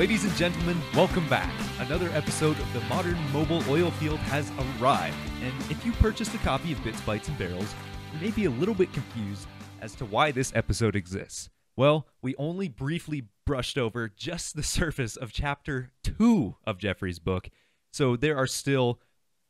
[0.00, 1.52] Ladies and gentlemen, welcome back.
[1.78, 5.14] Another episode of the modern mobile oil field has arrived.
[5.42, 7.74] And if you purchased a copy of Bits, Bytes, and Barrels,
[8.14, 9.46] you may be a little bit confused
[9.82, 11.50] as to why this episode exists.
[11.76, 17.50] Well, we only briefly brushed over just the surface of chapter two of Jeffrey's book,
[17.92, 19.00] so there are still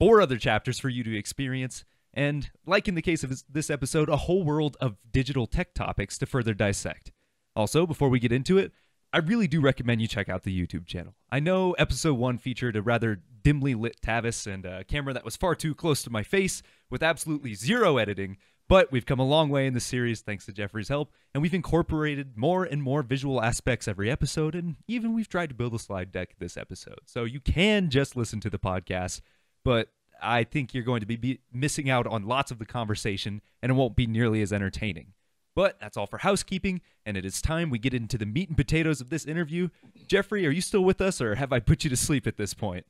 [0.00, 4.08] four other chapters for you to experience, and like in the case of this episode,
[4.08, 7.12] a whole world of digital tech topics to further dissect.
[7.54, 8.72] Also, before we get into it,
[9.12, 11.14] I really do recommend you check out the YouTube channel.
[11.32, 15.36] I know episode one featured a rather dimly lit Tavis and a camera that was
[15.36, 18.36] far too close to my face with absolutely zero editing,
[18.68, 21.54] but we've come a long way in the series thanks to Jeffrey's help, and we've
[21.54, 25.78] incorporated more and more visual aspects every episode, and even we've tried to build a
[25.80, 27.00] slide deck this episode.
[27.06, 29.22] So you can just listen to the podcast,
[29.64, 29.88] but
[30.22, 33.74] I think you're going to be, missing out on lots of the conversation, and it
[33.74, 35.14] won't be nearly as entertaining.
[35.54, 38.56] But that's all for housekeeping, and it is time we get into the meat and
[38.56, 39.68] potatoes of this interview.
[40.06, 42.54] Jeffrey, are you still with us, or have I put you to sleep at this
[42.54, 42.86] point?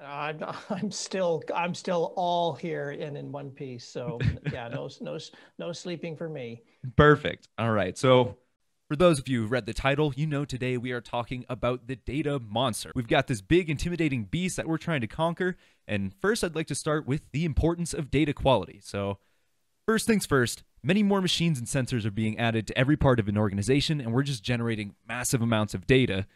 [0.00, 3.86] Uh, I'm, I'm still I'm still all here and in one piece.
[3.86, 4.18] So
[4.52, 5.18] yeah, no no
[5.58, 6.62] no sleeping for me.
[6.96, 7.48] Perfect.
[7.58, 7.96] All right.
[7.96, 8.36] So
[8.88, 11.86] for those of you who read the title, you know today we are talking about
[11.86, 12.92] the data monster.
[12.94, 15.56] We've got this big intimidating beast that we're trying to conquer,
[15.88, 18.80] and first I'd like to start with the importance of data quality.
[18.82, 19.18] So
[19.86, 23.26] first things first, Many more machines and sensors are being added to every part of
[23.26, 26.26] an organization, and we're just generating massive amounts of data.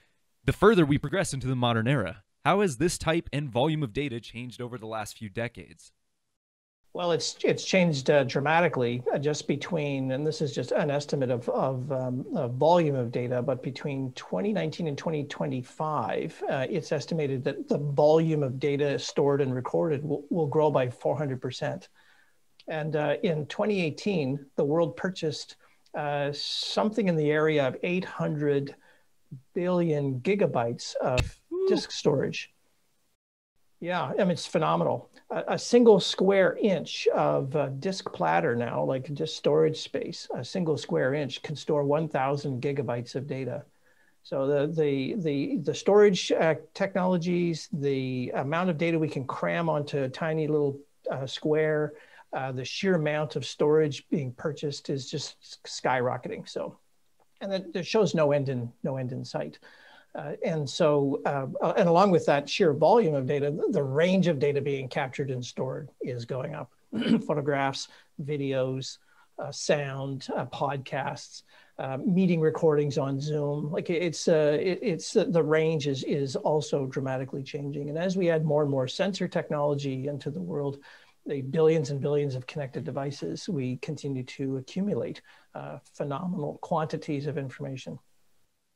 [0.47, 3.93] The further we progress into the modern era, how has this type and volume of
[3.93, 5.93] data changed over the last few decades?
[6.95, 11.31] Well, it's it's changed uh, dramatically uh, just between, and this is just an estimate
[11.31, 17.45] of of, um, of volume of data, but between 2019 and 2025, uh, it's estimated
[17.45, 21.91] that the volume of data stored and recorded will, will grow by 400 percent.
[22.69, 25.57] And uh, in 2018, the world purchased
[25.95, 28.75] uh, something in the area of 800
[29.55, 31.67] billion gigabytes of Ooh.
[31.69, 32.53] disk storage.
[33.81, 35.09] Yeah, I mean, it's phenomenal.
[35.31, 40.45] A, a single square inch of uh, disk platter now, like just storage space, a
[40.45, 43.65] single square inch can store 1,000 gigabytes of data.
[44.25, 49.71] So the the the the storage uh, technologies, the amount of data we can cram
[49.71, 50.79] onto a tiny little
[51.11, 51.95] uh, square,
[52.33, 56.49] uh, the sheer amount of storage being purchased is just skyrocketing.
[56.49, 56.79] So,
[57.41, 59.59] and that, that shows no end in no end in sight.
[60.15, 64.27] Uh, and so, uh, uh and along with that sheer volume of data, the range
[64.27, 66.73] of data being captured and stored is going up.
[67.27, 67.89] Photographs,
[68.23, 68.99] videos,
[69.39, 71.43] uh, sound, uh, podcasts,
[72.05, 73.71] meeting recordings on Zoom.
[73.71, 77.89] Like it's, it, it's the range is is also dramatically changing.
[77.89, 80.81] And as we add more and more sensor technology into the world,
[81.29, 85.21] the billions and billions of connected devices, we continue to accumulate
[85.55, 87.99] uh, phenomenal quantities of information.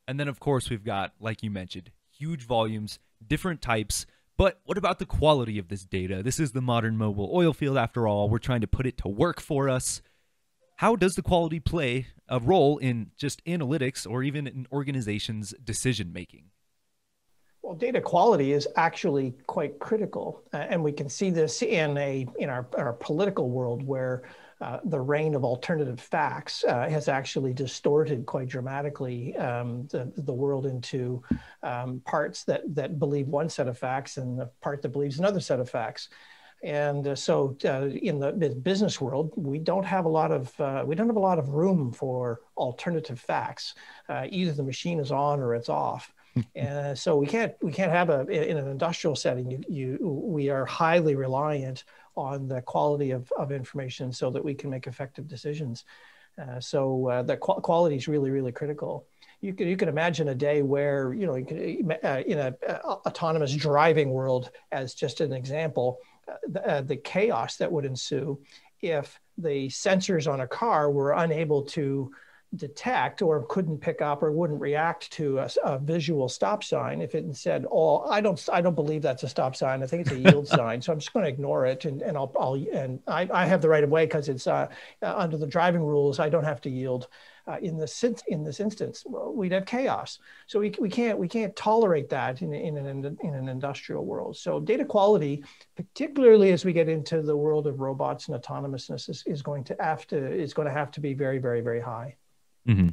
[0.06, 4.06] And then, of course, we've got, like you mentioned, huge volumes, different types.
[4.36, 6.22] But what about the quality of this data?
[6.22, 8.28] This is the modern mobile oil field, after all.
[8.28, 10.02] We're trying to put it to work for us.
[10.76, 16.12] How does the quality play a role in just analytics or even in organizations' decision
[16.12, 16.46] making?
[17.62, 22.26] Well, data quality is actually quite critical, uh, and we can see this in a
[22.40, 24.24] in our, our political world where
[24.60, 30.32] uh, the reign of alternative facts uh, has actually distorted quite dramatically um, the, the
[30.32, 31.22] world into
[31.62, 35.40] um, parts that that believe one set of facts and the part that believes another
[35.40, 36.08] set of facts.
[36.64, 40.82] And uh, so, uh, in the business world, we don't have a lot of uh,
[40.84, 43.74] we don't have a lot of room for alternative facts.
[44.10, 46.12] either the machine is on or it's off
[46.54, 49.50] and so we can't we can't have a in an industrial setting.
[49.50, 51.84] You, you we are highly reliant
[52.16, 55.84] on the quality of, of information so that we can make effective decisions.
[56.40, 59.06] Uh, so uh, the qu- quality is really really critical.
[59.40, 62.54] You can you can imagine a day where you know you can, uh, in a
[62.66, 67.84] uh, autonomous driving world as just an example, uh, the, uh, the chaos that would
[67.84, 68.40] ensue
[68.80, 72.10] if the sensors on a car were unable to
[72.56, 77.14] detect or couldn't pick up or wouldn't react to a, a, visual stop sign if
[77.14, 79.82] it said oh i don't i don't believe that's a stop sign.
[79.82, 82.16] I think it's a yield sign so i'm just going to ignore it and, and
[82.16, 84.68] i'll, I'll and I, I have the right of way because it's uh,
[85.02, 86.18] uh, under the driving rules.
[86.18, 87.08] I don't have to yield
[87.46, 89.04] uh, in this in this instance.
[89.06, 90.18] Well, we'd have chaos.
[90.46, 94.36] So we, we can't we can't tolerate that in, in an in an industrial world.
[94.36, 95.44] So data quality
[95.76, 99.76] particularly as we get into the world of robots and autonomousness is, is going to
[99.80, 102.16] have to is going to have to be very very very high
[102.68, 102.88] Mm-hmm.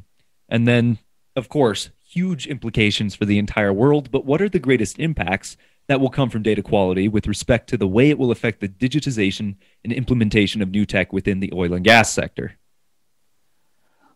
[0.48, 0.98] And then,
[1.36, 4.10] of course, huge implications for the entire world.
[4.10, 5.56] But what are the greatest impacts
[5.86, 8.68] that will come from data quality with respect to the way it will affect the
[8.68, 12.54] digitization and implementation of new tech within the oil and gas sector?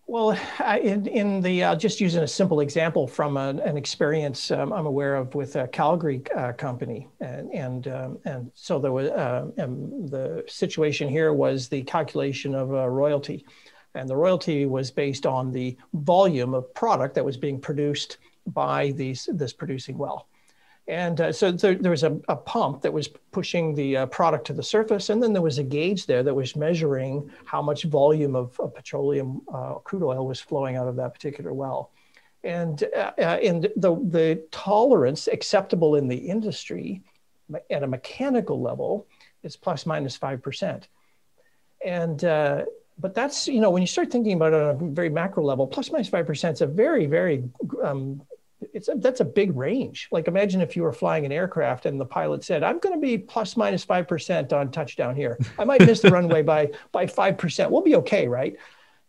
[0.06, 0.38] Well,
[0.82, 4.84] in, in the uh, just using a simple example from a, an experience um, I'm
[4.84, 9.46] aware of with a Calgary uh, company, and and um, and so there was uh,
[9.56, 13.46] the situation here was the calculation of a royalty,
[13.94, 18.18] and the royalty was based on the volume of product that was being produced
[18.48, 20.28] by these this producing well.
[20.86, 24.46] And uh, so there, there, was a, a, pump that was pushing the uh, product
[24.48, 27.84] to the surface, and then there was a gauge there that was measuring how much
[27.84, 31.90] volume of, of petroleum uh, crude oil was flowing out of that particular well.
[32.42, 37.02] And, uh, uh, and the, the tolerance acceptable in the industry
[37.70, 39.06] at a mechanical level
[39.42, 40.82] is plus minus 5%.
[41.82, 42.64] And uh,
[42.98, 45.66] but that's you know when you start thinking about it on a very macro level
[45.66, 47.44] plus minus 5% is a very very
[47.82, 48.22] um,
[48.72, 50.08] it's a, that's a big range.
[50.10, 53.00] Like imagine if you were flying an aircraft and the pilot said, "I'm going to
[53.00, 55.38] be plus minus five percent on touchdown here.
[55.58, 57.70] I might miss the runway by by five percent.
[57.70, 58.56] We'll be okay, right?"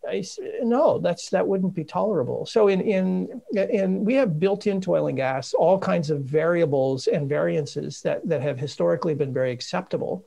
[0.08, 0.24] I,
[0.62, 2.46] no, that's that wouldn't be tolerable.
[2.46, 7.06] So in in in we have built into oil and gas all kinds of variables
[7.08, 10.24] and variances that that have historically been very acceptable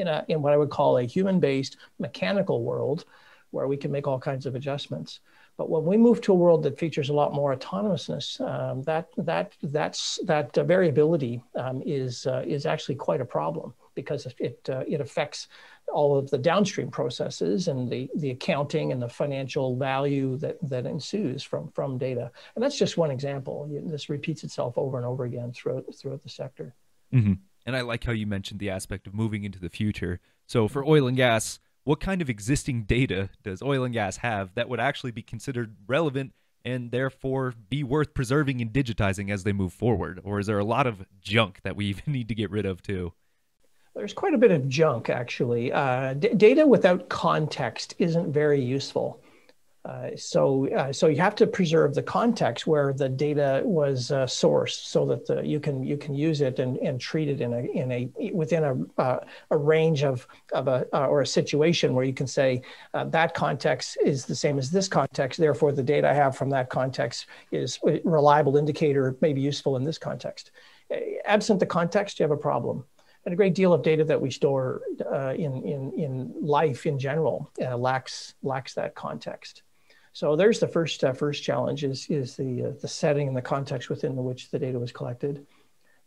[0.00, 3.04] in a in what I would call a human-based mechanical world,
[3.50, 5.20] where we can make all kinds of adjustments.
[5.56, 9.08] But when we move to a world that features a lot more autonomousness, um, that
[9.18, 14.66] that that's that uh, variability um, is uh, is actually quite a problem because it
[14.70, 15.48] uh, it affects
[15.92, 20.86] all of the downstream processes and the the accounting and the financial value that that
[20.86, 22.30] ensues from from data.
[22.54, 23.68] And that's just one example.
[23.84, 26.74] This repeats itself over and over again throughout throughout the sector.
[27.12, 27.34] Mm-hmm.
[27.66, 30.20] And I like how you mentioned the aspect of moving into the future.
[30.46, 34.54] So for oil and gas what kind of existing data does oil and gas have
[34.54, 36.32] that would actually be considered relevant
[36.64, 40.20] and therefore be worth preserving and digitizing as they move forward?
[40.22, 42.82] Or is there a lot of junk that we even need to get rid of
[42.82, 43.12] too?
[43.94, 45.72] There's quite a bit of junk, actually.
[45.72, 49.20] Uh, d- data without context isn't very useful.
[49.82, 54.26] Uh, so, uh, so you have to preserve the context where the data was uh,
[54.26, 57.54] sourced, so that the, you can you can use it and, and treat it in
[57.54, 61.94] a in a within a uh, a range of of a uh, or a situation
[61.94, 62.60] where you can say
[62.92, 65.40] that context is the same as this context.
[65.40, 69.76] Therefore, the data I have from that context is a reliable indicator, may be useful
[69.76, 70.50] in this context.
[71.24, 72.84] Absent the context, you have a problem
[73.24, 76.98] and a great deal of data that we store uh, in, in, in life in
[76.98, 79.62] general uh, lacks, lacks that context.
[80.12, 83.42] So there's the first uh, first challenge is is the uh, the setting and the
[83.42, 85.46] context within which the data was collected.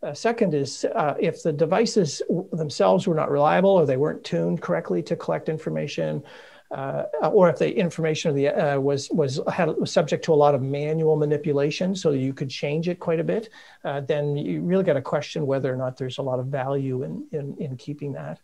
[0.02, 2.20] Uh, second is uh, if the devices
[2.52, 6.22] themselves were not reliable or they weren't tuned correctly to collect information,
[6.72, 10.54] uh, or if the information the, uh, was was had, was subject to a lot
[10.54, 13.48] of manual manipulation, so you could change it quite a bit,
[13.82, 17.26] then you really got to question whether or not there's a lot of value in
[17.32, 18.38] in, in keeping that.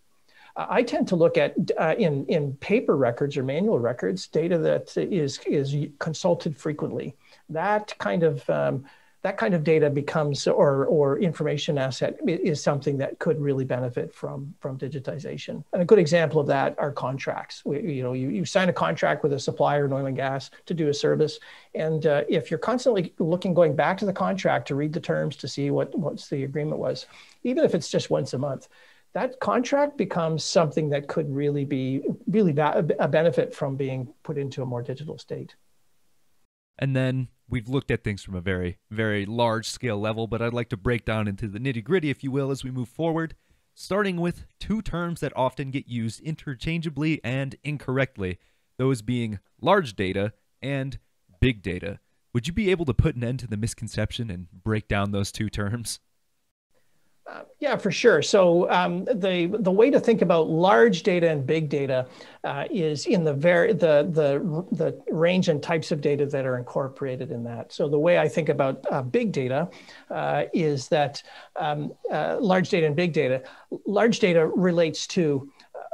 [0.57, 4.97] I tend to look at uh, in in paper records or manual records data that
[4.97, 7.17] is is consulted frequently.
[7.49, 8.85] That kind of um,
[9.23, 14.15] that kind of data becomes or or information asset is something that could really benefit
[14.15, 15.63] from from digitization.
[15.73, 17.63] And a good example of that are contracts.
[17.65, 20.51] We, you know, you, you sign a contract with a supplier in oil and gas
[20.67, 21.39] to do a service,
[21.75, 25.37] and uh, if you're constantly looking going back to the contract to read the terms
[25.37, 27.07] to see what what's the agreement was,
[27.45, 28.69] even if it's just once a month
[29.13, 34.63] that contract becomes something that could really be really a benefit from being put into
[34.63, 35.57] a more digital state.
[36.79, 40.55] And then we've looked at things from a very, very large scale level, but I'd
[40.55, 43.35] like to break down into the nitty gritty, if you will, as we move forward,
[43.75, 48.39] starting with two terms that often get used interchangeably and incorrectly,
[48.79, 50.99] those being large data and
[51.41, 51.99] big data.
[52.33, 55.33] Would you be able to put an end to the misconception and break down those
[55.33, 55.99] two terms?
[57.61, 58.23] Yeah, for sure.
[58.23, 62.07] So um, the the way to think about large data and big data
[62.43, 66.57] uh, is in the very the the the range and types of data that are
[66.57, 67.73] incorporated in that.
[67.73, 69.69] So the way I think about uh, big data
[70.11, 71.23] uh, is that
[71.57, 73.43] um, uh, large data and big data.
[73.87, 75.51] Large data relates to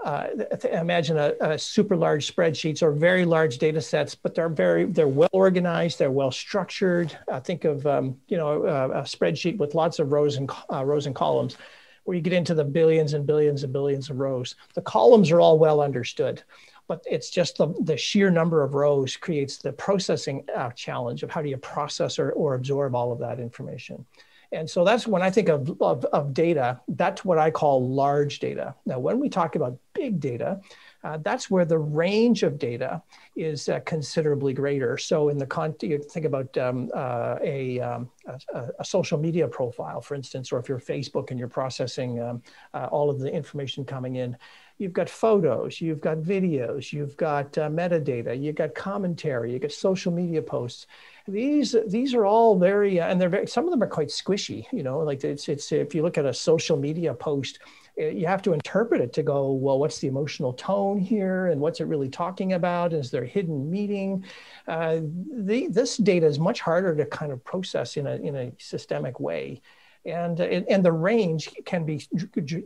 [0.06, 0.28] uh,
[0.70, 5.08] imagine a, a, super large spreadsheets or very large data sets, but they're very they're
[5.08, 7.16] well organized, they're well structured.
[7.26, 10.84] Uh, think of um, you know a, a, spreadsheet with lots of rows and uh,
[10.84, 11.56] rows and columns,
[12.04, 14.54] where you get into the billions and billions and billions of rows.
[14.75, 16.40] The columns are all well understood,
[16.86, 21.32] but it's just the, the sheer number of rows creates the processing uh, challenge of
[21.32, 24.06] how do you process or, or absorb all of that information.
[24.52, 28.38] And so that's when I think of, of, of, data, that's what I call large
[28.38, 28.75] data.
[28.84, 30.60] Now, when we talk about big data,
[31.04, 33.02] uh, that's where the range of data
[33.34, 34.96] is uh, considerably greater.
[34.96, 39.48] So in the con- you think about um, uh, a, um, a, a, social media
[39.48, 42.42] profile, for instance, or if you're Facebook and you're processing um,
[42.75, 44.36] uh, all of the information coming in,
[44.78, 49.72] you've got photos, you've got videos, you've got uh, metadata, you've got commentary, you get
[49.72, 50.86] social media posts.
[51.28, 54.66] These these are all very uh, and they're very some of them are quite squishy.
[54.73, 57.59] You know, like it's it's if you look at a social media post
[57.97, 61.80] you have to interpret it to go, well, what's the emotional tone here and what's
[61.80, 62.92] it really talking about?
[62.92, 64.25] Is there a hidden meaning?
[64.68, 65.00] Uh,
[65.33, 69.18] the, this data is much harder to kind of process in a, in a systemic
[69.18, 69.62] way.
[70.04, 72.06] And, and the range can be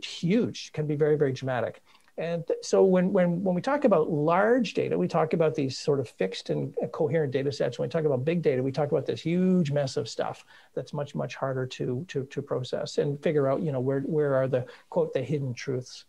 [0.03, 1.81] huge, can be very, very dramatic.
[2.17, 5.99] And so when, when, when we talk about large data, we talk about these sort
[5.99, 7.79] of fixed and uh, coherent data sets.
[7.79, 10.93] When we talk about big data, we talk about this huge mess of stuff that's
[10.93, 14.47] much, much harder to, to, to process and figure out, you know, where, where are
[14.47, 16.05] the, quote, the hidden truths.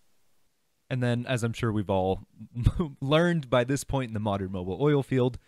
[0.91, 2.21] And then, as I'm sure we've all
[3.01, 5.39] learned by this point in the modern mobile oil field,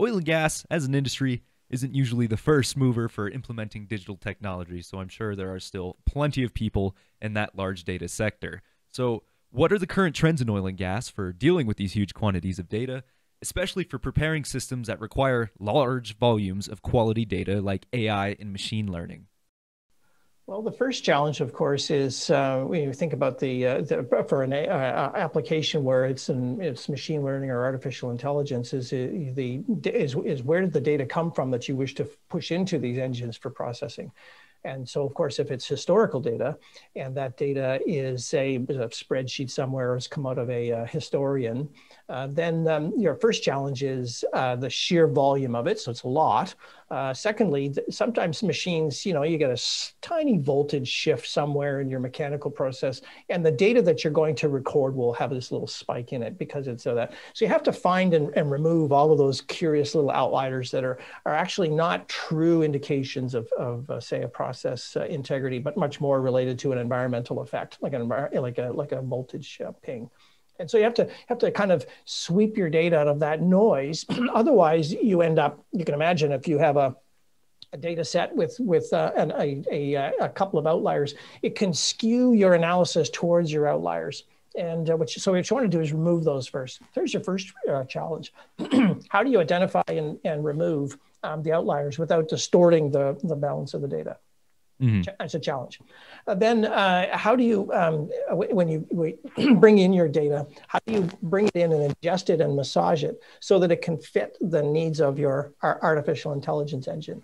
[0.00, 4.80] oil and gas as an industry isn't usually the first mover for implementing digital technology.
[4.80, 8.62] So I'm sure there are still plenty of people in that large data sector.
[8.90, 12.12] So what are the current trends in oil and gas for dealing with these huge
[12.12, 13.04] quantities of data,
[13.40, 18.90] especially for preparing systems that require large volumes of quality data like AI and machine
[18.90, 19.26] learning?
[20.46, 24.26] Well, the first challenge, of course, is uh, when you think about the, uh, the
[24.28, 29.32] for an uh, application where it's an, it's machine learning or artificial intelligence, is uh,
[29.34, 32.78] the is is where did the data come from that you wish to push into
[32.78, 34.10] these engines for processing?
[34.64, 36.56] And so, of course, if it's historical data
[36.96, 41.68] and that data is a, a spreadsheet somewhere has come out of a, a historian,
[42.08, 45.78] uh, then um, your first challenge is uh, the sheer volume of it.
[45.78, 46.54] So it's a lot.
[46.90, 51.80] Uh, secondly, th- sometimes machines, you know, you get a s- tiny voltage shift somewhere
[51.80, 55.50] in your mechanical process, and the data that you're going to record will have this
[55.50, 57.14] little spike in it because it's so that.
[57.32, 60.84] So you have to find and, and remove all of those curious little outliers that
[60.84, 65.76] are, are actually not true indications of, of uh, say, a process uh, integrity, but
[65.76, 69.60] much more related to an environmental effect, like an envir- like a like a voltage
[69.82, 70.10] ping.
[70.58, 73.42] And so you have to have to kind of sweep your data out of that
[73.42, 74.04] noise.
[74.32, 75.64] Otherwise, you end up.
[75.72, 76.94] You can imagine if you have a,
[77.72, 81.72] a data set with with uh, an, a, a, a couple of outliers, it can
[81.72, 84.24] skew your analysis towards your outliers.
[84.56, 86.80] And uh, you, so what you want to do is remove those first.
[86.94, 88.32] There's your first uh, challenge.
[89.08, 93.74] How do you identify and, and remove um, the outliers without distorting the, the balance
[93.74, 94.16] of the data?
[94.80, 95.02] Mm-hmm.
[95.20, 95.80] It's a challenge.
[96.26, 99.16] Uh, then, uh, how do you, um, when you
[99.56, 103.04] bring in your data, how do you bring it in and ingest it and massage
[103.04, 107.22] it so that it can fit the needs of your artificial intelligence engine?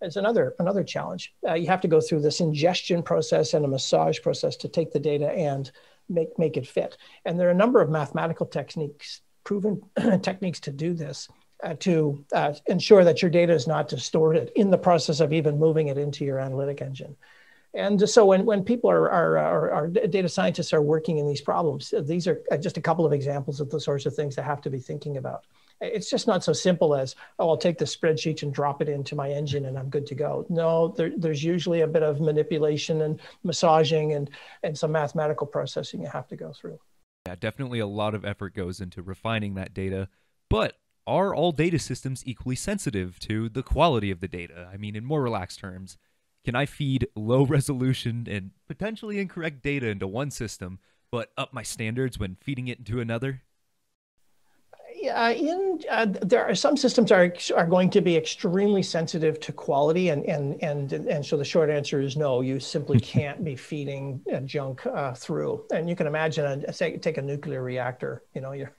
[0.00, 1.34] It's another another challenge.
[1.48, 4.92] Uh, you have to go through this ingestion process and a massage process to take
[4.92, 5.70] the data and
[6.08, 6.96] make make it fit.
[7.24, 9.82] And there are a number of mathematical techniques, proven
[10.22, 14.70] techniques to do this uh, to uh, ensure that your data is not distorted in
[14.70, 17.16] the process of even moving it into your analytic engine.
[17.74, 21.40] And so when, when people are, are, are, are, data scientists are working in these
[21.40, 24.60] problems, these are just a couple of examples of the sorts of things they have
[24.62, 25.44] to be thinking about.
[25.80, 29.16] It's just not so simple as, oh, I'll take the spreadsheet and drop it into
[29.16, 30.46] my engine and I'm good to go.
[30.48, 34.30] No, there, there's usually a bit of manipulation and massaging and,
[34.62, 36.78] and some mathematical processing you have to go through.
[37.26, 40.08] Yeah, definitely a lot of effort goes into refining that data.
[40.48, 44.68] But are all data systems equally sensitive to the quality of the data?
[44.72, 45.96] I mean, in more relaxed terms,
[46.44, 50.78] can I feed low resolution and potentially incorrect data into one system,
[51.10, 53.42] but up my standards when feeding it into another?
[55.08, 59.52] Uh, in uh, there are some systems are are going to be extremely sensitive to
[59.52, 62.40] quality, and and and and so the short answer is no.
[62.40, 65.64] You simply can't be feeding uh, junk uh, through.
[65.72, 68.22] And you can imagine, a, say, take a nuclear reactor.
[68.34, 68.74] You know, you're,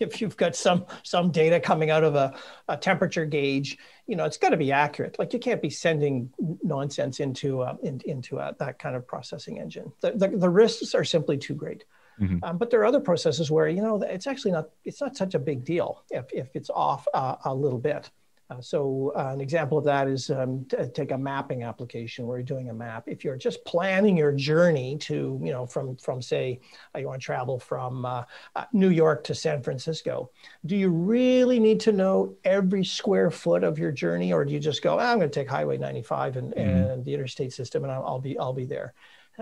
[0.00, 2.34] if you've got some some data coming out of a,
[2.68, 5.18] a temperature gauge, you know, it's got to be accurate.
[5.18, 6.30] Like you can't be sending
[6.62, 9.92] nonsense into uh, in, into a, that kind of processing engine.
[10.00, 11.84] The, the the risks are simply too great.
[12.20, 12.38] Mm-hmm.
[12.42, 15.34] Um, but there are other processes where you know it's actually not it's not such
[15.34, 18.10] a big deal if, if it's off uh, a little bit.
[18.50, 22.44] Uh, so uh, an example of that is um, take a mapping application where you're
[22.44, 23.04] doing a map.
[23.06, 26.60] If you're just planning your journey to, you know, from from say
[26.94, 30.30] uh, you want to travel from uh, uh, New York to San Francisco,
[30.66, 34.60] do you really need to know every square foot of your journey, or do you
[34.60, 36.60] just go, oh, I'm going to take Highway 95 and, mm-hmm.
[36.60, 38.92] and the interstate system, and I'll, I'll be I'll be there?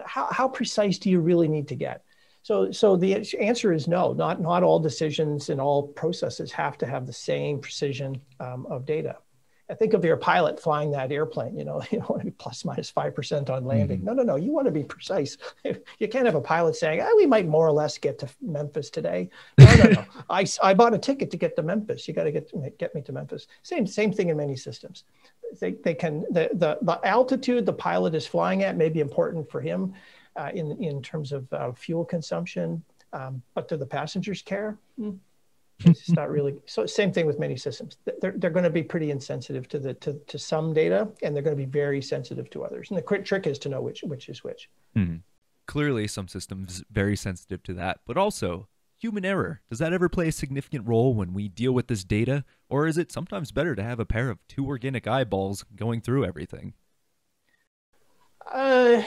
[0.04, 2.04] How how precise do you really need to get?
[2.42, 4.12] So, so the answer is no.
[4.12, 8.84] Not not all decisions and all processes have to have the same precision um, of
[8.84, 9.16] data.
[9.70, 11.56] I think of your pilot flying that airplane.
[11.56, 13.98] You know, you don't want to be plus minus five percent on landing.
[13.98, 14.06] Mm-hmm.
[14.06, 14.36] No, no, no.
[14.36, 15.36] You want to be precise.
[15.98, 18.90] You can't have a pilot saying, oh, "We might more or less get to Memphis
[18.90, 20.04] today." No, no, no.
[20.30, 22.08] I, I bought a ticket to get to Memphis.
[22.08, 23.46] You got to get get me to Memphis.
[23.62, 25.04] Same same thing in many systems.
[25.60, 29.48] They, they can the, the the altitude the pilot is flying at may be important
[29.50, 29.94] for him
[30.36, 34.78] uh, in in terms of uh, fuel consumption, um, but do the passengers care?
[34.98, 35.18] Mm.
[35.84, 37.96] it's not really so same thing with many systems.
[38.20, 41.42] They're, they're going to be pretty insensitive to the to, to some data and they're
[41.42, 42.90] going to be very sensitive to others.
[42.90, 44.68] And the quick trick is to know which which is which.
[44.94, 45.16] Hmm
[45.66, 49.60] clearly some systems very sensitive to that but also human error.
[49.68, 52.98] Does that ever play a significant role when we deal with this data or is
[52.98, 56.74] it sometimes better to have a pair of two organic eyeballs going through everything?
[58.50, 59.02] Uh,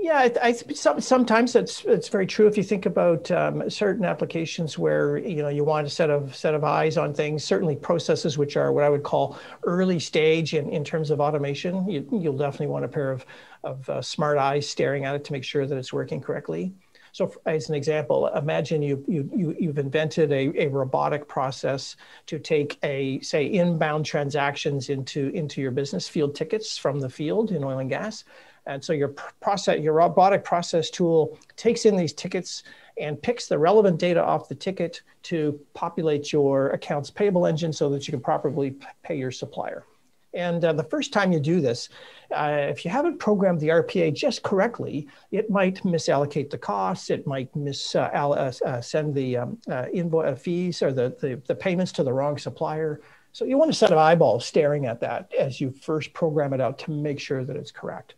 [0.00, 2.46] yeah, I, I sometimes it's it's very true.
[2.46, 6.34] If you think about um, certain applications where you know you want a set of
[6.34, 10.54] set of eyes on things, certainly processes which are what I would call early stage
[10.54, 13.26] in, in terms of automation, you, will definitely want a pair of
[13.62, 16.72] of uh, smart eyes staring at it to make sure that it's working correctly.
[17.12, 22.38] So, as an example, imagine you, you, you, you've invented a, a robotic process to
[22.38, 27.64] take a, say, inbound transactions into, into your business field tickets from the field in
[27.64, 28.24] oil and gas.
[28.66, 29.08] And so your
[29.40, 32.62] process, your robotic process tool takes in these tickets
[32.98, 37.88] and picks the relevant data off the ticket to populate your accounts payable engine so
[37.90, 39.84] that you can properly pay your supplier.
[40.32, 41.88] And uh, the first time you do this,
[42.30, 47.10] uh, if you haven't programmed the RPA just correctly, it might misallocate the costs.
[47.10, 51.42] It might miss uh, uh, uh send the um, uh, invoice fees or the, the,
[51.46, 53.00] the payments to the wrong supplier.
[53.32, 56.60] So you want a set of eyeballs staring at that as you first program it
[56.60, 58.14] out to make sure that it's correct.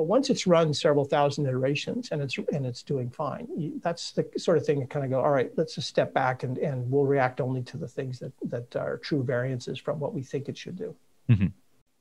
[0.00, 4.12] But once it's run several thousand iterations and it's and it's doing fine, you, that's
[4.12, 6.56] the sort of thing you kind of go, all right, let's just step back and,
[6.56, 10.22] and we'll react only to the things that, that are true variances from what we
[10.22, 10.96] think it should do.
[11.28, 11.48] Mm-hmm.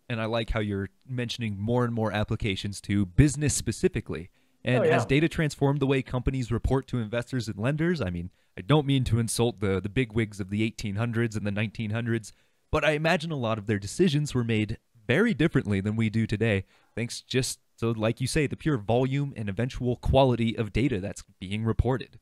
[0.07, 4.29] And I like how you're mentioning more and more applications to business specifically.
[4.63, 4.93] And oh, yeah.
[4.93, 7.99] has data transformed the way companies report to investors and lenders?
[7.99, 11.45] I mean, I don't mean to insult the, the big wigs of the 1800s and
[11.45, 12.31] the 1900s,
[12.71, 16.25] but I imagine a lot of their decisions were made very differently than we do
[16.25, 16.63] today,
[16.95, 21.23] thanks just so, like you say, the pure volume and eventual quality of data that's
[21.39, 22.19] being reported.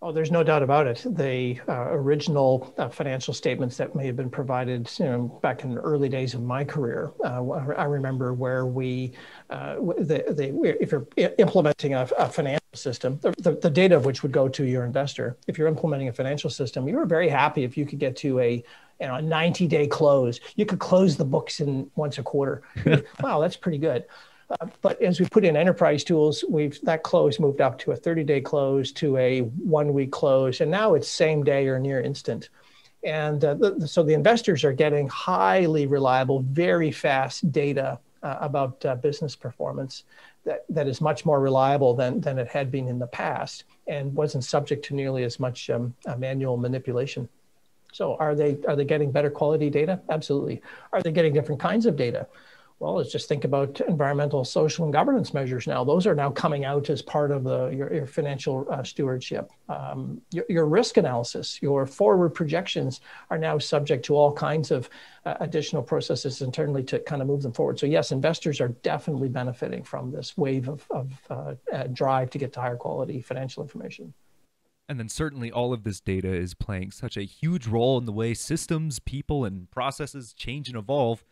[0.00, 1.04] Oh, there's no doubt about it.
[1.04, 5.74] The uh, original uh, financial statements that may have been provided you know, back in
[5.74, 7.42] the early days of my career, uh,
[7.76, 9.12] I remember where we,
[9.50, 14.06] uh, the, the, if you're implementing a, a financial system, the, the, the, data of
[14.06, 17.28] which would go to your investor, if you're implementing a financial system, you were very
[17.28, 18.64] happy if you could get to a,
[19.00, 20.40] you know, a 90 day close.
[20.56, 22.62] You could close the books in once a quarter.
[23.20, 24.06] wow, that's pretty good.
[24.60, 27.96] Uh, but as we put in enterprise tools, we've that close moved up to a
[27.96, 32.50] 30-day close to a one-week close, and now it's same day or near instant.
[33.04, 38.84] And uh, the, so the investors are getting highly reliable, very fast data uh, about
[38.84, 40.04] uh, business performance
[40.44, 44.14] that, that is much more reliable than, than it had been in the past and
[44.14, 47.28] wasn't subject to nearly as much um, manual manipulation.
[47.92, 50.00] So are they are they getting better quality data?
[50.08, 50.62] Absolutely.
[50.92, 52.26] Are they getting different kinds of data?
[52.82, 55.84] Well, let's just think about environmental, social, and governance measures now.
[55.84, 59.52] Those are now coming out as part of the, your, your financial uh, stewardship.
[59.68, 64.90] Um, your, your, risk analysis, your forward projections are now subject to all kinds of
[65.24, 67.78] uh, additional processes internally to kind of move them forward.
[67.78, 72.38] So, yes, investors are definitely benefiting from this wave of, of uh, uh drive to
[72.38, 74.12] get to higher quality financial information.
[74.88, 78.12] And then certainly all of this data is playing such a huge role in the
[78.12, 81.24] way systems, people, and processes change and evolve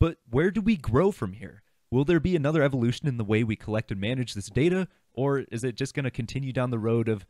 [0.00, 1.62] but where do we grow from here?
[1.90, 5.40] Will there be another evolution in the way we collect and manage this data, or
[5.50, 7.26] is it just going to continue down the road of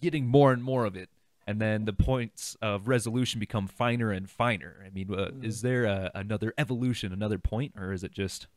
[0.00, 1.08] getting more and more of it,
[1.46, 4.84] and then the points of resolution become finer and finer?
[4.86, 5.44] I mean, uh, mm.
[5.44, 8.48] is there a, another evolution, another point, or is it just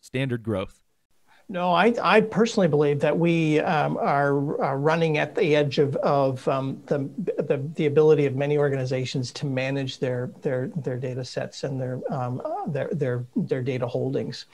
[0.00, 0.82] standard growth?
[1.50, 5.96] No, I, I personally believe that we um, are, are, running at the edge of,
[5.96, 6.98] of um, the,
[7.42, 12.00] the, the, ability of many organizations to manage their, their, their data sets and their,
[12.08, 14.46] um, their, their, their data holdings.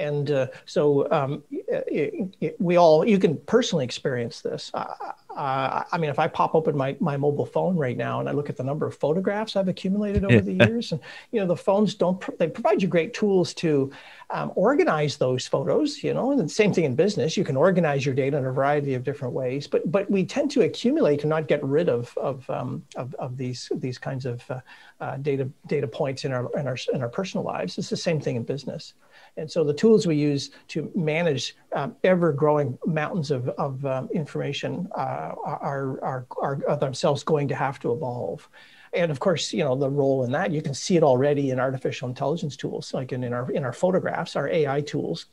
[0.00, 4.70] And uh, so um, it, it, we all, you can personally experience this.
[4.72, 4.94] Uh,
[5.36, 8.32] uh, I mean, if I pop open my, my mobile phone right now and I
[8.32, 11.56] look at the number of photographs I've accumulated over the years, and you know, the
[11.56, 13.92] phones don't they provide you great tools to
[14.30, 16.02] um, organize those photos.
[16.02, 18.52] You know, and the same thing in business, you can organize your data in a
[18.52, 19.66] variety of different ways.
[19.66, 23.36] But but we tend to accumulate and not get rid of of um, of, of,
[23.36, 24.60] these these kinds of uh,
[25.00, 27.78] uh, data data points in our in our in our personal lives.
[27.78, 28.94] It's the same thing in business.
[29.36, 34.08] And so the tools we use to manage um, ever growing mountains of, of um,
[34.12, 38.48] information uh, are, are, are, are, themselves going to have to evolve.
[38.92, 41.60] and of course, you know the role in that you can see it already in
[41.60, 45.26] artificial intelligence tools, like in, in our in our photographs, our AI tools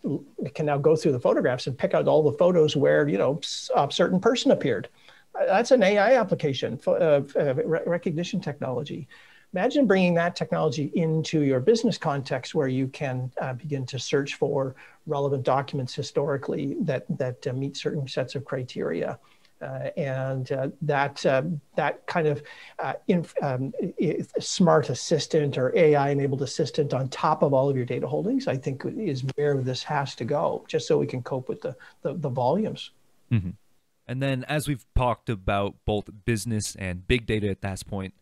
[0.54, 3.40] can now go through the photographs and pick out all the photos where you know
[3.76, 4.90] a certain person appeared.
[5.40, 7.22] Uh, that's an AI application, uh,
[7.66, 9.08] recognition technology.
[9.54, 14.36] Imagine bringing that technology into your business context where you can uh, begin to search
[14.36, 19.18] for relevant documents historically that, that uh, meet certain sets of criteria.
[19.60, 21.42] Uh, and uh, that uh,
[21.76, 22.44] that kind of
[22.78, 23.74] uh, inf- um,
[24.40, 28.56] smart assistant or AI enabled assistant on top of all of your data holdings, I
[28.56, 32.14] think is where this has to go, just so we can cope with the the,
[32.14, 32.92] the volumes.
[33.32, 33.50] Mm-hmm.
[34.08, 38.14] And then, as we've talked about both business and big data at this point,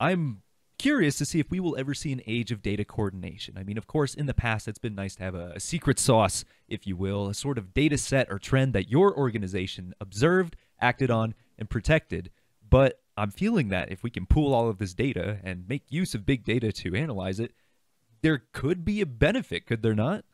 [0.00, 0.40] I'm
[0.78, 3.58] curious to see if we will ever see an age of data coordination.
[3.58, 5.98] I mean, of course, in the past, it's been nice to have a, a secret
[5.98, 10.56] sauce, if you will, a sort of data set or trend that your organization observed,
[10.80, 12.30] acted on, and protected.
[12.68, 16.14] But I'm feeling that if we can pool all of this data and make use
[16.14, 17.52] of big data to analyze it,
[18.22, 20.24] there could be a benefit, could there not?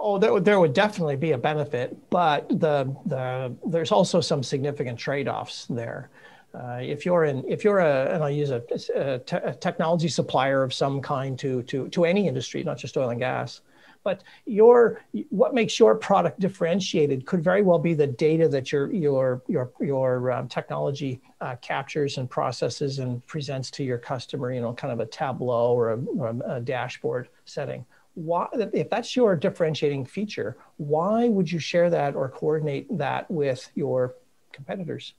[0.00, 4.44] Oh, there would, there would definitely be a benefit, but the, the there's also some
[4.44, 6.10] significant trade-offs there.
[6.58, 8.62] Uh, if you're in, if you're a, and I'll use a,
[8.96, 12.96] a, te- a, technology supplier of some kind to, to, to any industry, not just
[12.96, 13.60] oil and gas,
[14.02, 18.92] but your, what makes your product differentiated could very well be the data that your,
[18.92, 24.60] your, your, your um, technology uh, captures and processes and presents to your customer, you
[24.60, 27.84] know, kind of a Tableau or a, or a dashboard setting.
[28.14, 33.70] Why, if that's your differentiating feature, why would you share that or coordinate that with
[33.76, 34.16] your
[34.52, 35.14] competitors?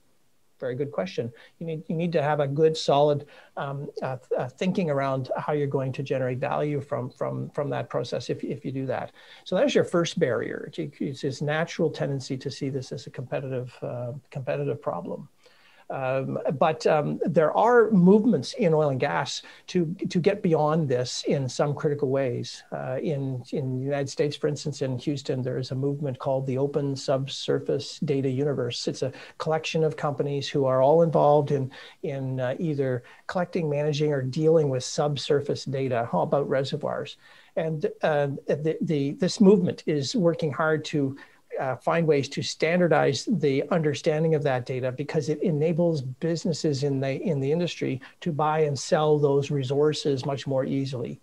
[0.60, 1.32] Very good question.
[1.60, 3.26] You need you need to have a good, solid
[3.58, 7.90] um, uh, uh, thinking around how you're going to generate value from from from that
[7.90, 8.30] process.
[8.30, 9.12] If if you do that,
[9.44, 10.72] so that's your first barrier.
[10.76, 15.30] It's his natural tendency to see this as a competitive uh, competitive problem.
[15.90, 21.24] Um, but um, there are movements in oil and gas to, to get beyond this
[21.28, 22.64] in some critical ways.
[22.72, 26.46] Uh, in, in the United States, for instance, in Houston, there is a movement called
[26.46, 28.88] the Open Subsurface Data Universe.
[28.88, 31.72] It's a collection of companies who are all involved in,
[32.04, 37.18] in uh, either collecting, managing, or dealing with subsurface data How about reservoirs.
[37.56, 41.18] And uh, the, the, this movement is working hard to
[41.60, 47.00] uh, find ways to standardize the understanding of that data because it enables businesses in
[47.00, 51.20] the in the industry to buy and sell those resources much more easily.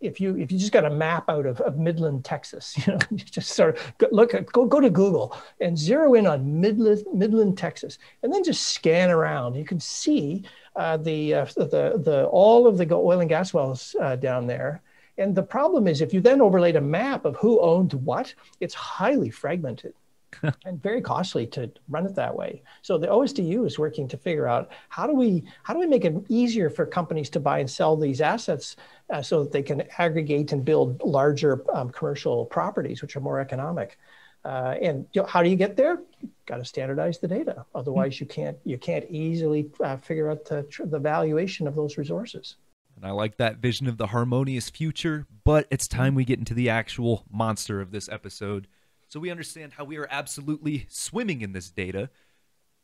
[0.00, 2.98] If you if you just got a map out of, of Midland, Texas, you know,
[3.10, 7.04] you just sort of look at, go go to Google and zero in on Midland
[7.12, 9.54] Midland, Texas, and then just scan around.
[9.54, 10.44] You can see
[10.76, 14.82] uh, the, uh, the the all of the oil and gas wells uh, down there
[15.18, 18.74] and the problem is if you then overlaid a map of who owned what, it's
[18.74, 19.94] highly fragmented.
[20.64, 22.62] and very costly to run it that way.
[22.82, 26.04] So the OSDU is working to figure out how do we how do we make
[26.04, 28.76] it easier for companies to buy and sell these assets
[29.10, 33.40] uh, so that they can aggregate and build larger um, commercial properties, which are more
[33.40, 33.98] economic.
[34.44, 36.02] Uh, and you know, how do you get there?
[36.46, 37.64] Got to standardize the data.
[37.74, 38.24] Otherwise, mm-hmm.
[38.24, 42.56] you can't you can't easily uh, figure out the, the valuation of those resources.
[42.96, 46.54] And I like that vision of the harmonious future, but it's time we get into
[46.54, 48.68] the actual monster of this episode
[49.14, 52.10] so we understand how we are absolutely swimming in this data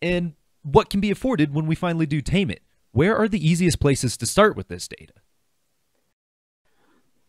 [0.01, 2.62] and what can be afforded when we finally do tame it.
[2.92, 5.14] Where are the easiest places to start with this data?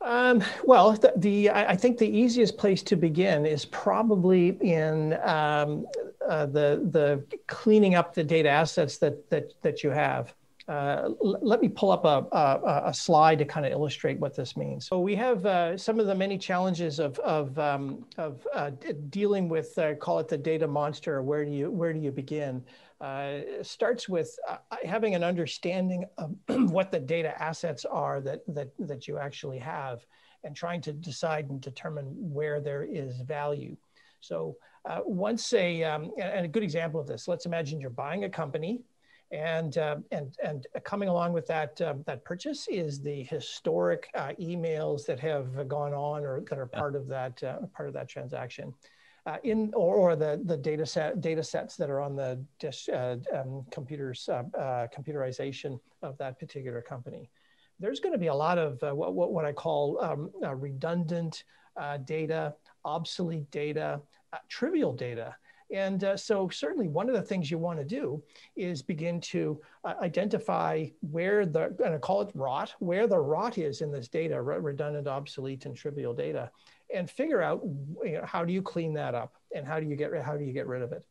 [0.02, 5.88] Um, well, the, the, I think the easiest place to begin is probably in um,
[6.28, 10.34] uh, the the cleaning up the data assets that that that you have.
[10.68, 14.56] Uh, let me pull up a, a, a, slide to kind of illustrate what this
[14.56, 14.86] means.
[14.86, 18.72] So we have uh, some of the many challenges of, of, um, of uh,
[19.10, 21.24] dealing with, uh, call it the data monster.
[21.24, 22.64] Where do you, where do you begin?
[23.00, 24.38] Uh, starts with
[24.84, 26.36] having an understanding of
[26.72, 30.06] what the data assets are that, that, that you actually have
[30.44, 33.76] and trying to decide and determine where there is value.
[34.20, 34.58] So
[35.06, 38.82] once a, um, and a good example of this, let's imagine you're buying a company
[39.32, 44.34] and, uh, and, and coming along with that, um, that purchase is the historic uh,
[44.40, 48.10] emails that have gone on or that are part of that, uh, part of that
[48.10, 48.74] transaction.
[49.28, 52.90] Uh, in or, or, the the data set data sets that are on the dish,
[52.90, 54.42] uh, um, computers uh,
[54.98, 57.30] computerization of that particular company.
[57.80, 61.44] There's going to be a lot of what, what, what I call um, redundant
[62.06, 64.02] data, obsolete data,
[64.50, 65.36] trivial data
[65.74, 68.22] and uh, so, certainly, one of the things you want to do
[68.56, 73.58] is begin to uh, identify where the, and I call it rot, where the rot
[73.58, 76.52] is in this data, redundant, obsolete, and trivial data,
[76.94, 77.62] and figure out
[78.04, 80.44] you know, how do you clean that up and how do you get how do
[80.44, 81.06] you get rid of it.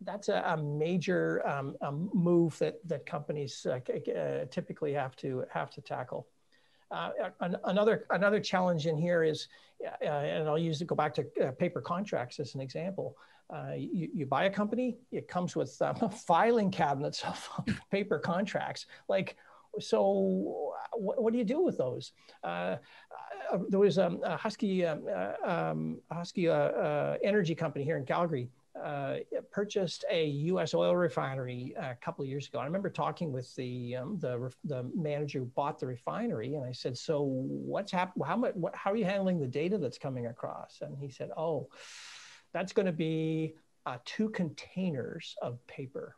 [0.00, 3.78] that's a, a major um, a move that that companies uh,
[4.12, 6.26] uh, typically have to have to tackle.
[6.90, 7.10] Uh,
[7.64, 9.48] another another challenge in here is,
[9.84, 13.16] uh, and I'll use it go back to uh, paper contracts as an example.
[13.48, 17.48] Uh, you, you buy a company, it comes with um, filing cabinets of
[17.90, 18.86] paper contracts.
[19.08, 19.36] Like,
[19.78, 22.12] so what, what, do you do with those?
[22.42, 22.76] Uh,
[23.52, 27.96] uh, there was um, a Husky, um, uh, um, Husky uh, uh, energy company here
[27.96, 28.48] in Calgary
[28.82, 29.16] uh,
[29.50, 30.74] purchased a U.S.
[30.74, 32.58] oil refinery a couple of years ago.
[32.58, 36.72] I remember talking with the um, the, the manager who bought the refinery, and I
[36.72, 38.26] said, "So what's happening?
[38.26, 38.54] How much?
[38.54, 41.68] What, how are you handling the data that's coming across?" And he said, "Oh,
[42.52, 43.54] that's going to be
[43.86, 46.16] uh, two containers of paper."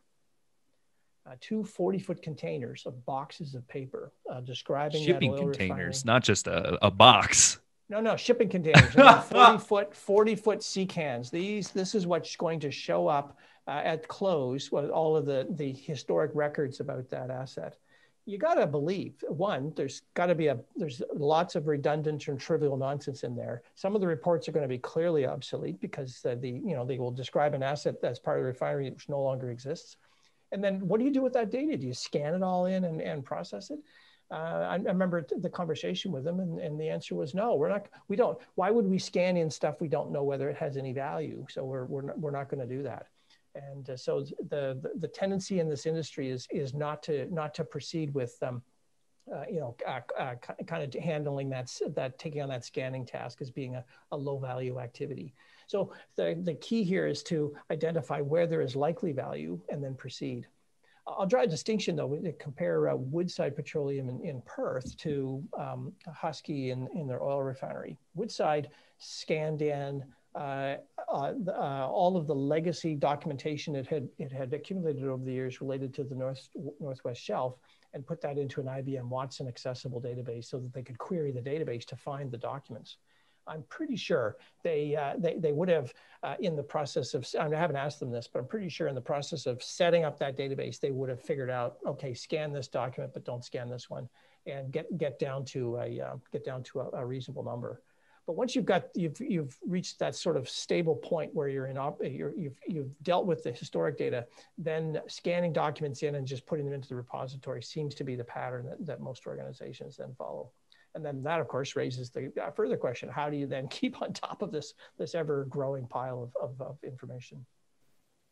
[1.29, 5.93] Uh, two 40 foot containers of boxes of paper uh, describing shipping containers, refinery.
[6.05, 7.59] not just a, a box.
[7.89, 8.93] No, no, shipping containers.
[9.25, 11.31] 40 foot, 40 foot sea cans.
[11.31, 15.47] These, this is what's going to show up uh, at close with all of the,
[15.49, 17.77] the historic records about that asset.
[18.25, 22.39] You got to believe one, there's got to be a, there's lots of redundant and
[22.39, 23.63] trivial nonsense in there.
[23.73, 26.85] Some of the reports are going to be clearly obsolete because the, the you know,
[26.85, 29.97] they will describe an asset as part of the refinery which no longer exists.
[30.51, 31.75] And then what do you do with that data?
[31.75, 33.79] Do you scan it all in and, and process it?
[34.31, 34.35] Uh,
[34.69, 37.55] I, I, remember the conversation with them, and, and the answer was no.
[37.55, 37.87] We're not.
[38.07, 38.37] We don't.
[38.55, 41.45] Why would we scan in stuff we don't know whether it has any value?
[41.49, 43.07] So we're we're not, we're not going to do that.
[43.55, 47.55] And uh, so the, the, the tendency in this industry is is not to not
[47.55, 48.61] to proceed with um,
[49.33, 53.41] uh, you know, uh, uh, kind of handling that, that taking on that scanning task
[53.41, 55.33] as being a, a low value activity.
[55.67, 59.93] So the, the key here is to identify where there is likely value and then
[59.93, 60.47] proceed.
[61.17, 65.93] I'll draw a distinction though, to compare uh, Woodside Petroleum in, in Perth to um,
[66.07, 67.97] Husky in, in their oil refinery.
[68.15, 70.03] Woodside scanned in
[70.35, 70.75] uh,
[71.11, 75.59] uh, uh, all of the legacy documentation it had, it had accumulated over the years
[75.59, 77.55] related to the North, Northwest Shelf
[77.93, 81.41] and put that into an IBM Watson accessible database so that they could query the
[81.41, 82.97] database to find the documents.
[83.49, 87.45] I'm pretty sure they, uh, they, they would have, uh, in the process of, I,
[87.45, 90.03] mean, I haven't asked them this, but I'm pretty sure in the process of setting
[90.03, 93.69] up that database, they would have figured out, okay, scan this document, but don't scan
[93.69, 94.07] this one,
[94.45, 97.81] and get get down to a uh, get down to a, a, reasonable number.
[98.25, 101.77] But once you've got you've you've reached that sort of stable point where you're in
[101.77, 104.25] op, you're, you've you've dealt with the historic data,
[104.57, 108.23] then scanning documents in and just putting them into the repository seems to be the
[108.23, 110.51] pattern that, that most organizations then follow.
[110.95, 114.01] And then that, of course, raises the uh, further question: How do you then keep
[114.01, 117.45] on top of this this ever growing pile of, of, of information?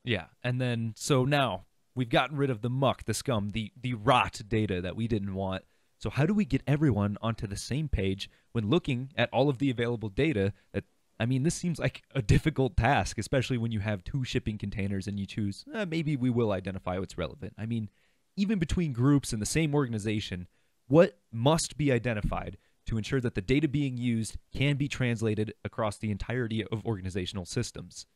[0.03, 1.65] Yeah, and then so now
[1.95, 5.33] we've gotten rid of the muck, the scum, the the rot data that we didn't
[5.33, 5.63] want.
[5.99, 9.57] So how do we get everyone onto the same page when looking at all of
[9.57, 10.83] the available data that
[11.19, 15.07] I mean, this seems like a difficult task, especially when you have two shipping containers
[15.07, 17.53] and you choose, eh, maybe we will identify what's relevant.
[17.57, 17.89] I mean,
[18.35, 20.47] even between groups in the same organization,
[20.87, 25.97] what must be identified to ensure that the data being used can be translated across
[25.97, 28.07] the entirety of organizational systems?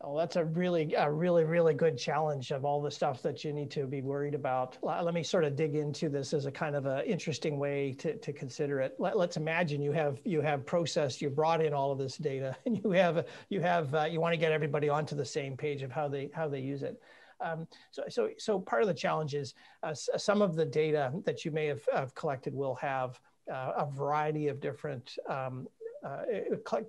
[0.00, 3.52] Oh, that's a really, a really, really good challenge of all the stuff that you
[3.52, 4.78] need to be worried about.
[4.80, 8.16] Let me sort of dig into this as a kind of an interesting way to,
[8.16, 8.94] to consider it.
[9.00, 12.56] Let, us imagine you have you have processed, you brought in all of this data,
[12.66, 15.82] and you have you have uh, you want to get everybody onto the same page
[15.82, 17.02] of how they how they use it.
[17.40, 21.44] Um, so, so, so part of the challenge is uh, some of the data that
[21.44, 23.20] you may have, have collected will have
[23.52, 25.66] uh, a variety of different um,
[26.04, 26.22] uh,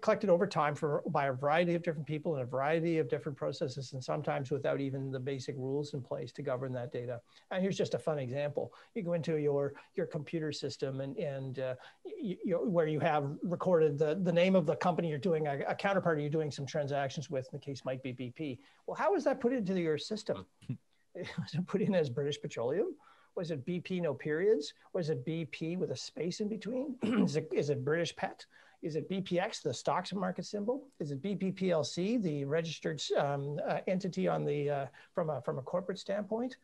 [0.02, 3.38] collected over time for by a variety of different people in a variety of different
[3.38, 7.20] processes and sometimes without even the basic rules in place to govern that data
[7.52, 11.60] and here's just a fun example you go into your your computer system and and
[11.60, 15.48] uh, you, you, where you have recorded the the name of the company you're doing
[15.48, 18.96] a, a counterparty you're doing some transactions with in the case might be bp well
[18.96, 20.46] how is that put into your system
[21.16, 22.94] was it put in as british petroleum
[23.36, 24.74] was it BP no periods?
[24.92, 26.96] Was it BP with a space in between?
[27.04, 28.46] is, it, is it British PET?
[28.82, 30.88] Is it BPX, the stocks market symbol?
[31.00, 35.62] Is it BPPLC, the registered um, uh, entity on the uh, from a from a
[35.62, 36.56] corporate standpoint?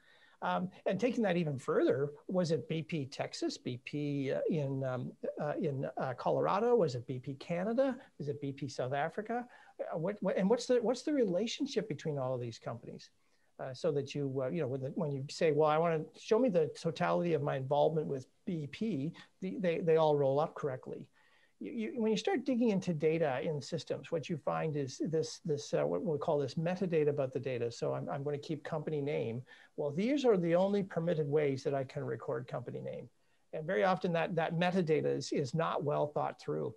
[0.42, 5.54] Um, and taking that even further, was it BP Texas, BP uh, in um, uh,
[5.62, 6.76] in uh, Colorado?
[6.76, 7.98] Was it BP Canada?
[8.20, 9.46] Is it BP South Africa?
[9.80, 13.10] Uh, what, what, and what's the what's the relationship between all of these companies?
[13.58, 16.14] Uh, so that you, uh, you know, when, the, when, you say, well, I want
[16.14, 20.42] to show me the totality of my involvement with BP, the, they, they all roll
[20.42, 21.08] up correctly
[21.60, 25.40] you, you, when you start digging into data in systems, what you find is this,
[25.46, 27.72] this uh, what we call this metadata about the data.
[27.72, 29.42] So I'm, I'm going to keep company name.
[29.78, 33.10] Well, these are the only permitted ways that I can record company name.
[33.54, 36.74] And very often that, that metadata is, is not well thought through.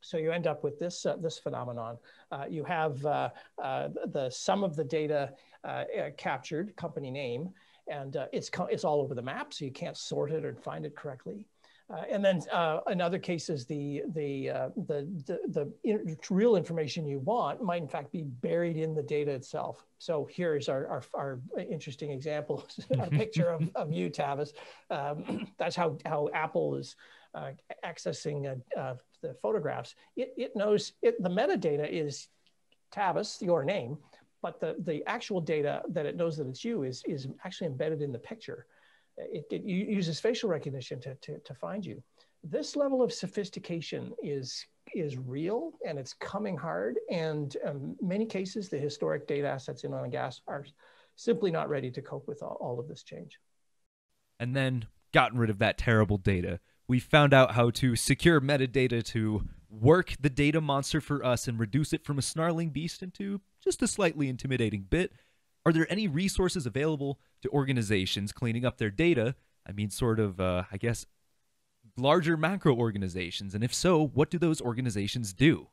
[0.00, 1.98] So you end up with this uh, this phenomenon.
[2.30, 3.30] Uh, you have uh,
[3.62, 5.32] uh the sum of the data
[5.64, 5.84] uh,
[6.16, 7.50] captured, company name,
[7.88, 10.94] and it's it's all over the map, so you can't sort it or find it
[10.94, 11.44] correctly.
[11.88, 17.06] Uh, and then uh, in other cases, the the, uh, the the the real information
[17.06, 19.86] you want might in fact be buried in the data itself.
[19.98, 22.66] So here is our our, our interesting example,
[22.98, 24.52] a picture of, of you, Tavis.
[24.90, 26.96] Um, that's how how Apple is
[27.36, 27.50] uh,
[27.84, 29.94] accessing uh, uh, the photographs.
[30.16, 32.26] It it knows it, the metadata is
[32.92, 33.96] Tavis, your name,
[34.42, 38.02] but the the actual data that it knows that it's you is is actually embedded
[38.02, 38.66] in the picture
[39.18, 42.02] it, it uses facial recognition to, to, to find you.
[42.44, 46.98] This level of sophistication is is real and it's coming hard.
[47.10, 50.64] And um, many cases, the historic data assets in oil and gas are
[51.16, 53.38] simply not ready to cope with all, all of this change.
[54.38, 56.60] And then gotten rid of that terrible data.
[56.88, 61.58] We found out how to secure metadata to work the data monster for us and
[61.58, 65.12] reduce it from a snarling beast into just a slightly intimidating bit.
[65.66, 69.34] Are there any resources available to organizations cleaning up their data?
[69.68, 71.06] I mean, sort of, uh, I guess,
[71.96, 73.52] larger macro organizations.
[73.52, 75.66] And if so, what do those organizations do?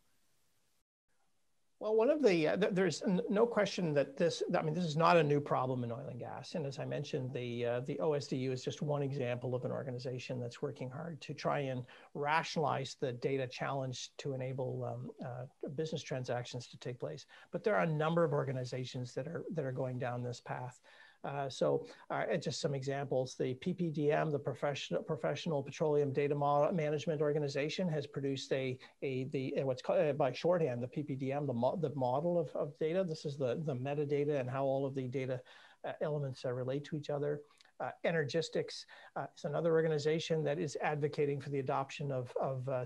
[1.84, 5.18] Well, one of the, uh, there's no question that this, I mean, this is not
[5.18, 6.56] a new problem in oil and gas.
[6.56, 10.40] And as I mentioned, the, uh, the OSDU is just one example of an organization
[10.40, 16.02] that's working hard to try and rationalize the data challenge to enable um, uh, business
[16.02, 17.26] transactions to take place.
[17.52, 20.80] But there are a number of organizations that are, that are going down this path.
[21.24, 27.88] Uh, so uh, just some examples, the PPDM, the Professional, Professional Petroleum Data Management Organization
[27.88, 31.94] has produced a, a the what's called uh, by shorthand, the PPDM, the, mo the
[31.96, 33.06] model of, of data.
[33.08, 35.40] This is the, the metadata and how all of the data
[35.88, 37.42] uh, elements relate to each other.
[37.80, 42.86] Uh, Energistics uh, is another organization that is advocating for the adoption of, of uh,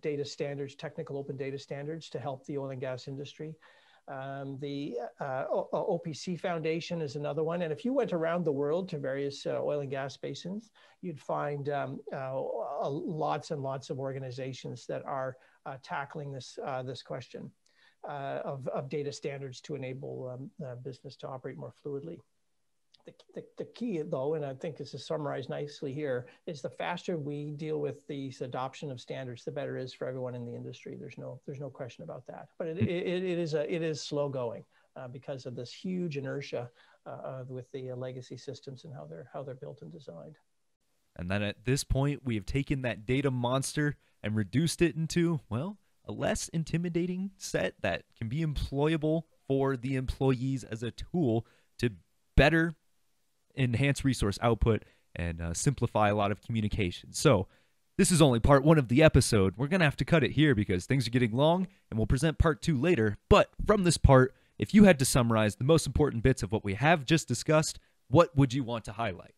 [0.00, 3.54] data standards, technical open data standards to help the oil and gas industry.
[4.08, 7.62] Um, the uh, OPC Foundation is another one.
[7.62, 10.70] And if you went around the world to various uh, oil and gas basins,
[11.02, 12.38] you'd find um, uh,
[12.88, 15.36] lots and lots of organizations that are
[15.66, 17.50] uh, tackling this, uh, this question
[18.08, 22.18] uh, of, of data standards to enable um, business to operate more fluidly
[23.06, 26.70] the, the, the, key though, and I think this is summarized nicely here, is the
[26.70, 30.44] faster we deal with these adoption of standards, the better it is for everyone in
[30.44, 30.96] the industry.
[30.98, 32.48] There's no, there's no question about that.
[32.58, 34.64] But it, it, it is a, it is slow going
[34.96, 36.70] uh, because of this huge inertia
[37.06, 40.36] uh, with the legacy systems and how they're, how they're built and designed.
[41.16, 45.40] And then at this point, we have taken that data monster and reduced it into,
[45.48, 51.46] well, a less intimidating set that can be employable for the employees as a tool
[51.78, 51.90] to
[52.36, 52.74] better
[53.56, 54.84] enhance resource output
[55.14, 57.12] and uh, simplify a lot of communication.
[57.12, 57.48] So,
[57.98, 59.54] this is only part one of the episode.
[59.58, 62.06] We're going to have to cut it here because things are getting long, and we'll
[62.06, 63.18] present part two later.
[63.28, 66.64] But from this part, if you had to summarize the most important bits of what
[66.64, 69.34] we have just discussed, what would you want to highlight?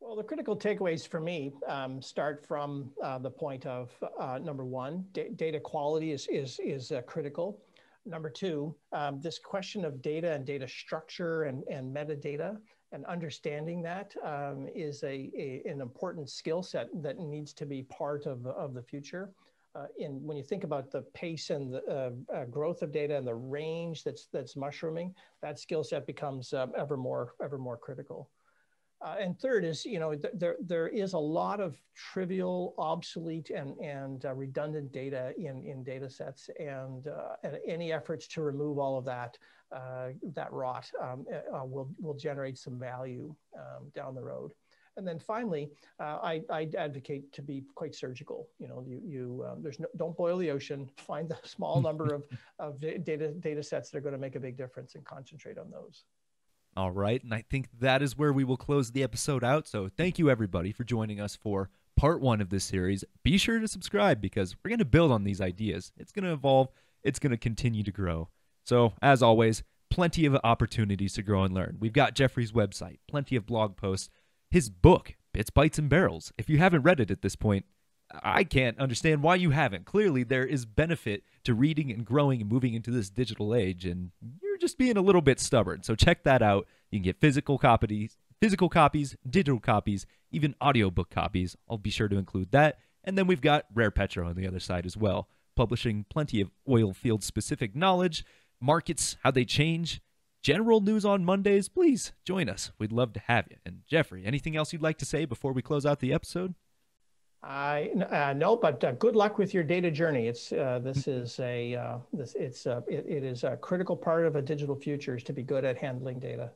[0.00, 4.64] Well, the critical takeaways for me um, start from uh, the point of uh, number
[4.64, 7.62] one, data quality is is is uh, critical.
[8.06, 12.58] Number two, um, this question of data and data structure and, and metadata
[12.92, 17.82] and understanding that um, is a, a, an important skill set that needs to be
[17.84, 19.30] part of, of the future.
[19.74, 23.16] Uh, in when you think about the pace and the uh, uh, growth of data
[23.16, 25.12] and the range that's that's mushrooming,
[25.42, 28.30] that skill set becomes um, ever more ever more critical.
[29.04, 33.50] Uh, and third is, you know, th- there there is a lot of trivial, obsolete,
[33.50, 38.40] and and uh, redundant data in in data sets, and, uh, and any efforts to
[38.40, 39.36] remove all of that
[39.72, 44.52] uh, that rot um, uh, uh, will will generate some value um, down the road.
[44.96, 48.48] And then finally, I, I advocate to be quite surgical.
[48.60, 50.88] You know, you you um, there's no don't boil the ocean.
[50.96, 52.22] Find the small number of
[52.58, 55.70] of data data sets that are going to make a big difference and concentrate on
[55.70, 56.04] those.
[56.76, 57.22] All right.
[57.22, 59.68] And I think that is where we will close the episode out.
[59.68, 63.04] So thank you, everybody, for joining us for part one of this series.
[63.22, 65.92] Be sure to subscribe because we're going to build on these ideas.
[65.96, 66.68] It's going to evolve,
[67.02, 68.28] it's going to continue to grow.
[68.64, 71.76] So, as always, plenty of opportunities to grow and learn.
[71.78, 74.08] We've got Geoffrey's website, plenty of blog posts,
[74.50, 76.32] his book, Bits, Bytes, and Barrels.
[76.38, 77.66] If you haven't read it at this point,
[78.22, 79.84] I can't understand why you haven't.
[79.86, 84.10] Clearly, there is benefit to reading and growing and moving into this digital age, and
[84.58, 85.82] just being a little bit stubborn.
[85.82, 86.66] So check that out.
[86.90, 91.56] You can get physical copies, physical copies, digital copies, even audiobook copies.
[91.68, 92.78] I'll be sure to include that.
[93.02, 96.50] And then we've got Rare Petro on the other side as well, publishing plenty of
[96.68, 98.24] oil field specific knowledge,
[98.60, 100.00] markets, how they change,
[100.42, 101.68] general news on Mondays.
[101.68, 102.72] Please join us.
[102.78, 103.56] We'd love to have you.
[103.64, 106.54] And Geoffrey, anything else you'd like to say before we close out the episode?
[107.46, 110.28] I uh, no, but uh, good luck with your data journey.
[110.28, 114.24] It's uh, this is a uh, this it's a, it, it is a critical part
[114.24, 116.50] of a digital future is to be good at handling data.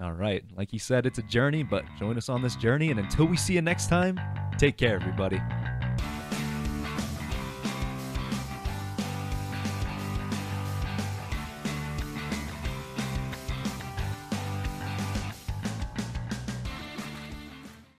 [0.00, 2.90] All right, like you said, it's a journey, but join us on this journey.
[2.90, 4.20] And until we see you next time,
[4.58, 5.40] take care, everybody.